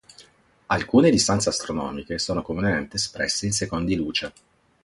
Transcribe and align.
Alcune 0.65 1.11
distanze 1.11 1.49
astronomiche 1.49 2.17
sono 2.17 2.41
comunemente 2.41 2.95
espresse 2.95 3.45
in 3.45 3.51
secondi 3.51 3.93
luce. 3.95 4.33